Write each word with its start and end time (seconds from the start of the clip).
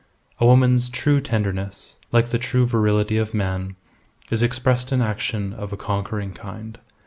A 0.39 0.47
woman's 0.47 0.89
true 0.89 1.21
tenderness, 1.21 1.97
like 2.11 2.29
the 2.29 2.39
true 2.39 2.65
virility 2.65 3.17
of 3.19 3.35
man, 3.35 3.75
is 4.31 4.41
expressed 4.41 4.91
in 4.91 4.99
action 4.99 5.53
of 5.53 5.71
a 5.71 5.77
conquering 5.77 6.33
kind. 6.33 6.79